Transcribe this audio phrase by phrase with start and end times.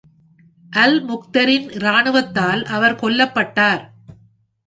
[0.71, 3.83] அல்-முக்தரின் இராணுவத்தால் அவர் கொல்லப்பட்டார்.